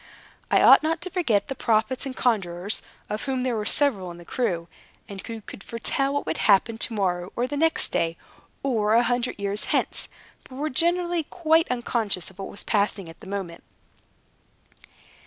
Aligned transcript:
I 0.49 0.63
ought 0.63 0.81
not 0.81 0.99
to 1.01 1.11
forget 1.11 1.47
the 1.47 1.53
prophets 1.53 2.07
and 2.07 2.15
conjurors, 2.17 2.81
of 3.07 3.25
whom 3.25 3.43
there 3.43 3.55
were 3.55 3.67
several 3.67 4.09
in 4.09 4.17
the 4.17 4.25
crew, 4.25 4.67
and 5.07 5.21
who 5.27 5.41
could 5.41 5.63
foretell 5.63 6.11
what 6.15 6.25
would 6.25 6.37
happen 6.37 6.79
to 6.79 6.93
morrow 6.95 7.31
or 7.35 7.45
the 7.45 7.55
next 7.55 7.89
day, 7.89 8.17
or 8.63 8.95
a 8.95 9.03
hundred 9.03 9.37
years 9.37 9.65
hence, 9.65 10.09
but 10.45 10.55
were 10.55 10.71
generally 10.71 11.21
quite 11.25 11.67
unconscious 11.69 12.31
of 12.31 12.39
what 12.39 12.49
was 12.49 12.63
passing 12.63 13.09
at 13.09 13.19
the 13.19 13.27
moment. 13.27 13.63